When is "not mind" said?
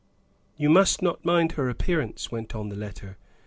1.03-1.51